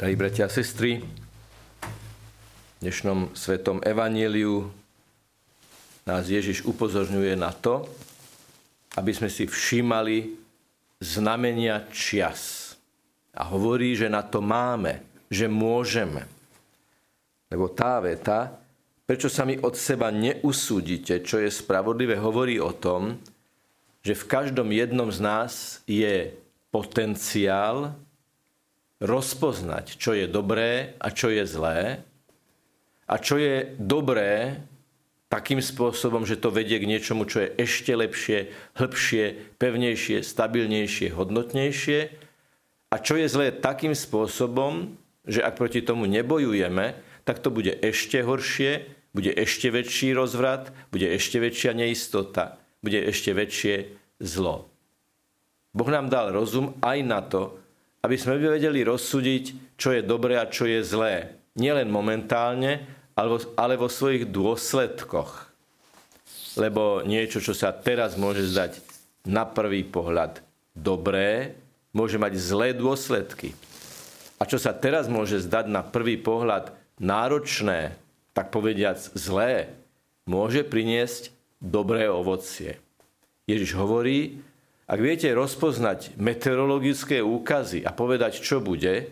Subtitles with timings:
[0.00, 1.04] Drahí bratia a sestry,
[1.76, 4.72] v dnešnom svetom evaníliu
[6.08, 7.84] nás Ježiš upozorňuje na to,
[8.96, 10.40] aby sme si všímali
[11.04, 12.72] znamenia čias.
[13.36, 16.24] A hovorí, že na to máme, že môžeme.
[17.52, 18.56] Lebo tá veta,
[19.04, 23.20] prečo sa mi od seba neusúdite, čo je spravodlivé, hovorí o tom,
[24.00, 26.32] že v každom jednom z nás je
[26.72, 28.00] potenciál
[29.00, 32.04] rozpoznať, čo je dobré a čo je zlé.
[33.10, 34.60] A čo je dobré
[35.32, 38.38] takým spôsobom, že to vedie k niečomu, čo je ešte lepšie,
[38.76, 42.00] hĺbšie, pevnejšie, stabilnejšie, hodnotnejšie.
[42.90, 48.26] A čo je zlé takým spôsobom, že ak proti tomu nebojujeme, tak to bude ešte
[48.26, 53.74] horšie, bude ešte väčší rozvrat, bude ešte väčšia neistota, bude ešte väčšie
[54.18, 54.66] zlo.
[55.70, 57.54] Boh nám dal rozum aj na to,
[58.00, 61.36] aby sme vedeli rozsúdiť, čo je dobré a čo je zlé.
[61.56, 62.84] Nielen momentálne,
[63.56, 65.52] ale vo svojich dôsledkoch.
[66.56, 68.80] Lebo niečo, čo sa teraz môže zdať
[69.28, 70.40] na prvý pohľad
[70.72, 71.54] dobré,
[71.92, 73.52] môže mať zlé dôsledky.
[74.40, 77.92] A čo sa teraz môže zdať na prvý pohľad náročné,
[78.32, 79.68] tak povediac zlé,
[80.24, 82.80] môže priniesť dobré ovocie.
[83.44, 84.40] Ježiš hovorí,
[84.90, 89.06] ak viete rozpoznať meteorologické úkazy a povedať, čo bude,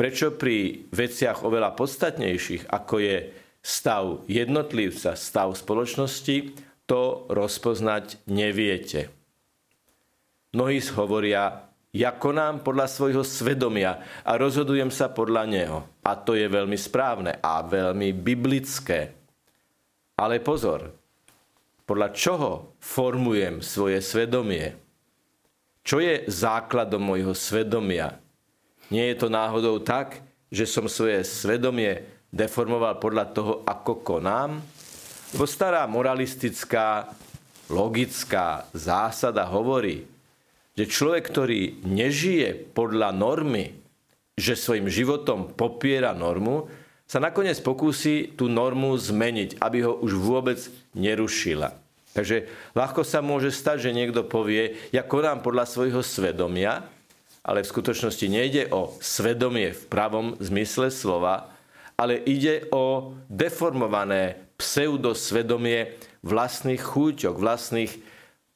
[0.00, 3.16] prečo pri veciach oveľa podstatnejších, ako je
[3.60, 6.56] stav jednotlivca, stav spoločnosti,
[6.88, 9.12] to rozpoznať neviete.
[10.56, 15.78] Mnohí hovoria, ja konám podľa svojho svedomia a rozhodujem sa podľa neho.
[16.00, 19.14] A to je veľmi správne a veľmi biblické.
[20.16, 20.90] Ale pozor,
[21.84, 24.83] podľa čoho formujem svoje svedomie?
[25.84, 28.16] Čo je základom môjho svedomia?
[28.88, 34.64] Nie je to náhodou tak, že som svoje svedomie deformoval podľa toho, ako konám?
[35.36, 37.12] Lebo stará moralistická,
[37.68, 40.08] logická zásada hovorí,
[40.72, 43.76] že človek, ktorý nežije podľa normy,
[44.40, 46.64] že svojim životom popiera normu,
[47.04, 50.58] sa nakoniec pokúsi tú normu zmeniť, aby ho už vôbec
[50.96, 51.83] nerušila.
[52.14, 52.46] Takže
[52.78, 56.86] ľahko sa môže stať, že niekto povie, ja konám podľa svojho svedomia,
[57.42, 61.50] ale v skutočnosti nejde o svedomie v pravom zmysle slova,
[61.98, 67.92] ale ide o deformované pseudosvedomie vlastných chúťok, vlastných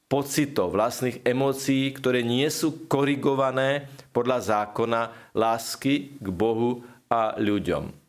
[0.09, 6.81] pocitov, vlastných emócií, ktoré nie sú korigované podľa zákona lásky k Bohu
[7.11, 8.08] a ľuďom.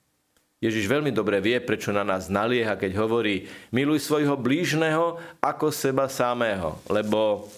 [0.61, 6.05] Ježiš veľmi dobre vie, prečo na nás nalieha, keď hovorí miluj svojho blížneho ako seba
[6.05, 6.77] samého.
[6.85, 7.49] Lebo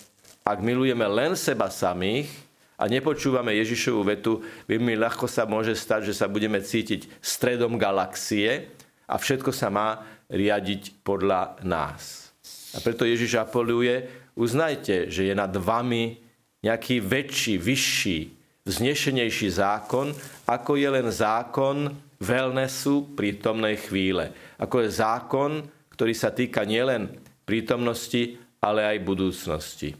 [0.46, 2.30] ak milujeme len seba samých
[2.78, 8.70] a nepočúvame Ježišovu vetu, veľmi ľahko sa môže stať, že sa budeme cítiť stredom galaxie
[9.10, 12.30] a všetko sa má riadiť podľa nás.
[12.70, 14.06] A preto Ježiš apeluje,
[14.38, 16.22] uznajte, že je nad vami
[16.62, 18.18] nejaký väčší, vyšší,
[18.62, 20.14] vznešenejší zákon,
[20.46, 21.90] ako je len zákon
[22.22, 24.30] wellnessu prítomnej chvíle.
[24.62, 29.98] Ako je zákon, ktorý sa týka nielen prítomnosti, ale aj budúcnosti.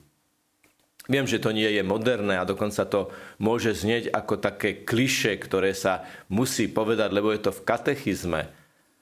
[1.11, 3.11] Viem, že to nie je moderné a dokonca to
[3.43, 8.47] môže znieť ako také kliše, ktoré sa musí povedať, lebo je to v katechizme.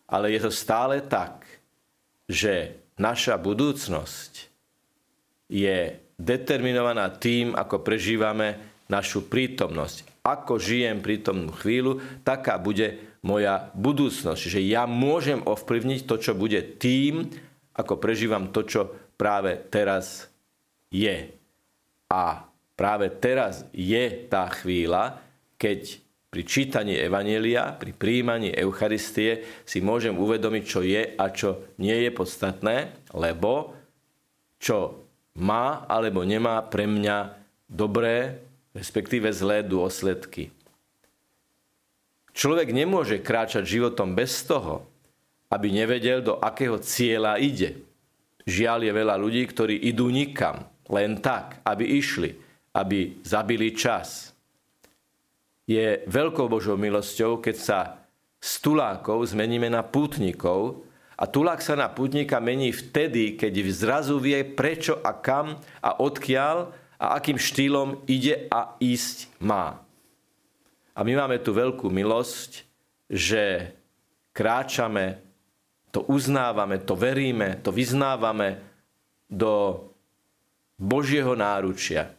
[0.09, 1.45] Ale je to stále tak,
[2.25, 4.49] že naša budúcnosť
[5.53, 10.05] je determinovaná tým, ako prežívame našu prítomnosť.
[10.27, 14.43] Ako žijem prítomnú chvíľu, taká bude moja budúcnosť.
[14.51, 17.31] Že ja môžem ovplyvniť to, čo bude tým,
[17.79, 20.29] ako prežívam to, čo práve teraz
[20.93, 21.33] je.
[22.11, 25.23] A práve teraz je tá chvíľa,
[25.57, 32.07] keď pri čítaní Evanielia, pri príjmaní Eucharistie si môžem uvedomiť, čo je a čo nie
[32.07, 33.75] je podstatné, lebo
[34.63, 35.07] čo
[35.43, 37.35] má alebo nemá pre mňa
[37.67, 40.55] dobré, respektíve zlé dôsledky.
[42.31, 44.87] Človek nemôže kráčať životom bez toho,
[45.51, 47.83] aby nevedel, do akého cieľa ide.
[48.47, 52.39] Žiaľ je veľa ľudí, ktorí idú nikam, len tak, aby išli,
[52.71, 54.31] aby zabili čas.
[55.67, 57.79] Je veľkou Božou milosťou, keď sa
[58.41, 60.87] z tulákov zmeníme na pútnikov
[61.21, 66.73] a tulák sa na pútnika mení vtedy, keď zrazu vie prečo a kam a odkiaľ
[67.01, 69.81] a akým štýlom ide a ísť má.
[70.93, 72.69] A my máme tu veľkú milosť,
[73.09, 73.73] že
[74.37, 75.25] kráčame,
[75.91, 78.61] to uznávame, to veríme, to vyznávame
[79.27, 79.89] do
[80.77, 82.13] Božieho náručia.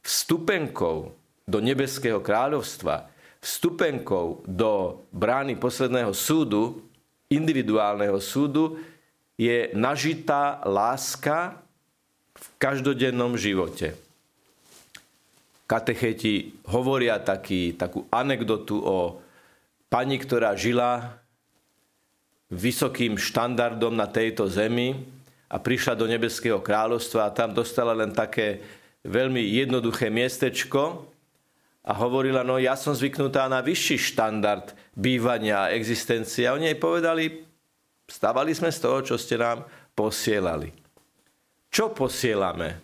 [0.00, 1.12] Vstupenkou
[1.44, 3.10] do nebeského kráľovstva
[3.40, 6.84] vstupenkou do brány posledného súdu,
[7.32, 8.76] individuálneho súdu,
[9.40, 11.59] je nažitá láska
[12.40, 13.92] v každodennom živote.
[15.68, 19.22] Katecheti hovoria taký, takú anekdotu o
[19.86, 21.20] pani, ktorá žila
[22.50, 24.98] vysokým štandardom na tejto zemi
[25.46, 28.58] a prišla do Nebeského kráľovstva a tam dostala len také
[29.06, 31.06] veľmi jednoduché miestečko
[31.80, 36.44] a hovorila, no ja som zvyknutá na vyšší štandard bývania a existencie.
[36.44, 37.24] A oni jej povedali,
[38.04, 39.64] stávali sme z toho, čo ste nám
[39.96, 40.79] posielali.
[41.70, 42.82] Čo posielame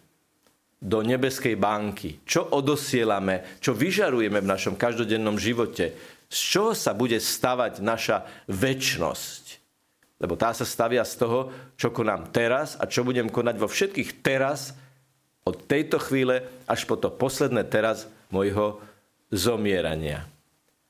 [0.79, 2.23] do nebeskej banky?
[2.23, 3.59] Čo odosielame?
[3.59, 5.93] Čo vyžarujeme v našom každodennom živote?
[6.31, 9.45] Z čoho sa bude stavať naša väčnosť?
[10.23, 14.25] Lebo tá sa stavia z toho, čo konám teraz a čo budem konať vo všetkých
[14.25, 14.73] teraz,
[15.47, 18.83] od tejto chvíle až po to posledné teraz mojho
[19.31, 20.27] zomierania.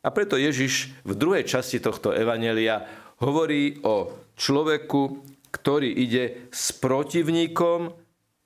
[0.01, 2.87] A preto Ježiš v druhej časti tohto evanelia
[3.21, 5.21] hovorí o človeku,
[5.57, 7.97] ktorý ide s protivníkom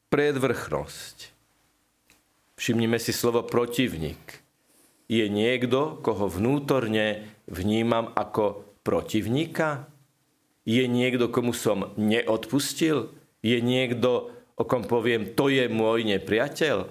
[0.07, 1.35] pred vrchnosť.
[2.55, 4.47] Všimnime si slovo protivník.
[5.11, 9.91] Je niekto, koho vnútorne vnímam ako protivníka?
[10.63, 13.11] Je niekto, komu som neodpustil?
[13.43, 16.87] Je niekto, o kom poviem, to je môj nepriateľ?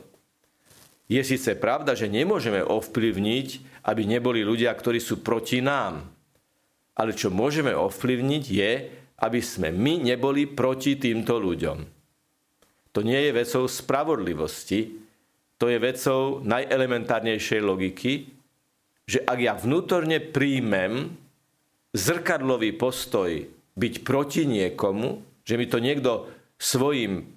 [1.07, 3.47] Je síce pravda, že nemôžeme ovplyvniť,
[3.87, 6.11] aby neboli ľudia, ktorí sú proti nám.
[6.93, 8.71] Ale čo môžeme ovplyvniť je,
[9.19, 11.77] aby sme my neboli proti týmto ľuďom.
[12.95, 14.79] To nie je vecou spravodlivosti,
[15.59, 18.31] to je vecou najelementárnejšej logiky,
[19.03, 21.11] že ak ja vnútorne príjmem
[21.91, 23.43] zrkadlový postoj
[23.75, 26.29] byť proti niekomu, že mi to niekto
[26.61, 27.27] svojim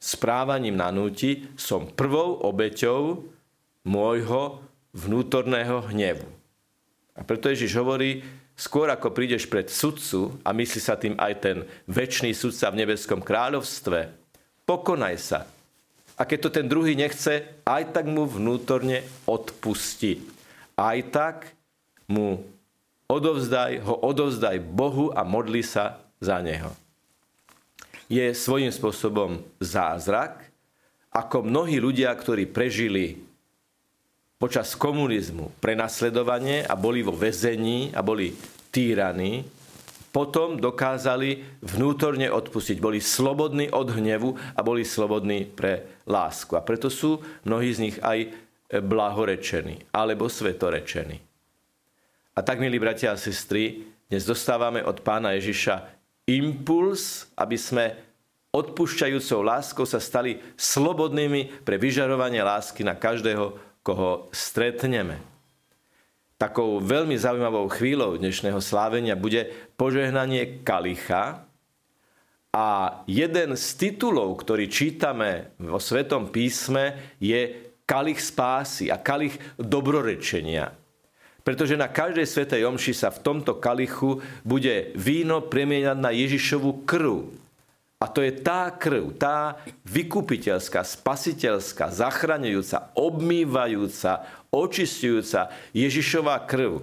[0.00, 3.24] správaním nanúti, som prvou obeťou
[3.84, 4.60] môjho
[4.96, 6.39] vnútorného hnevu.
[7.20, 8.24] A preto Ježiš hovorí,
[8.56, 13.20] skôr ako prídeš pred sudcu, a myslí sa tým aj ten väčší sudca v nebeskom
[13.20, 14.08] kráľovstve,
[14.64, 15.44] pokonaj sa.
[16.16, 20.20] A keď to ten druhý nechce, aj tak mu vnútorne odpusti.
[20.76, 21.52] Aj tak
[22.08, 22.40] mu
[23.08, 26.72] odovzdaj, ho odovzdaj Bohu a modli sa za neho.
[28.10, 30.50] Je svojím spôsobom zázrak,
[31.10, 33.29] ako mnohí ľudia, ktorí prežili
[34.40, 38.32] počas komunizmu prenasledovanie a boli vo väzení a boli
[38.72, 39.44] týraní,
[40.10, 42.82] potom dokázali vnútorne odpustiť.
[42.82, 46.58] Boli slobodní od hnevu a boli slobodní pre lásku.
[46.58, 48.26] A preto sú mnohí z nich aj
[48.80, 51.20] blahorečení alebo svetorečení.
[52.34, 55.86] A tak, milí bratia a sestry, dnes dostávame od pána Ježiša
[56.26, 57.94] impuls, aby sme
[58.50, 65.20] odpúšťajúcou láskou sa stali slobodnými pre vyžarovanie lásky na každého, koho stretneme.
[66.40, 71.44] Takou veľmi zaujímavou chvíľou dnešného slávenia bude požehnanie kalicha
[72.50, 72.66] a
[73.06, 80.74] jeden z titulov, ktorý čítame vo Svetom písme, je kalich spásy a kalich dobrorečenia.
[81.40, 87.39] Pretože na každej svetej omši sa v tomto kalichu bude víno premieňať na Ježišovu krv.
[88.00, 96.80] A to je tá krv, tá vykupiteľská, spasiteľská, zachraňujúca, obmývajúca, očistujúca Ježišová krv,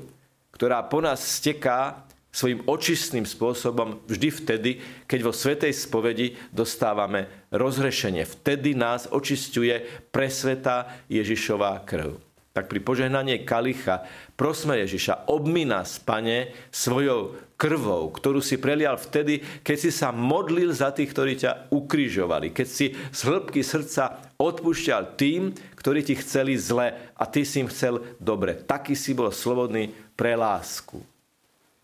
[0.54, 4.71] ktorá po nás steká svojim očistným spôsobom vždy vtedy,
[5.09, 8.21] keď vo Svetej spovedi dostávame rozhrešenie.
[8.21, 9.74] Vtedy nás očistuje
[10.14, 12.27] presvetá Ježišová krv
[12.57, 14.02] tak pri požehnaní kalicha
[14.33, 20.73] prosme Ježiša, obmi nás, Pane, svojou krvou, ktorú si prelial vtedy, keď si sa modlil
[20.73, 26.57] za tých, ktorí ťa ukrižovali, keď si z hĺbky srdca odpúšťal tým, ktorí ti chceli
[26.57, 28.57] zle a ty si im chcel dobre.
[28.57, 30.97] Taký si bol slobodný pre lásku.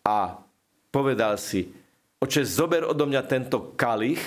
[0.02, 0.42] A
[0.90, 1.70] povedal si,
[2.18, 4.26] oče, zober odo mňa tento kalich,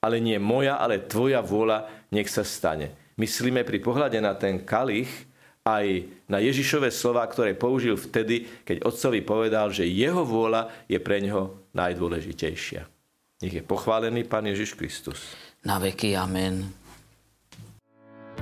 [0.00, 5.10] ale nie moja, ale tvoja vôľa, nech sa stane myslíme pri pohľade na ten kalich
[5.66, 11.18] aj na Ježišové slova, ktoré použil vtedy, keď otcovi povedal, že jeho vôľa je pre
[11.18, 12.86] neho najdôležitejšia.
[13.42, 15.34] Nech je pochválený Pán Ježiš Kristus.
[15.66, 16.85] Na veky amen.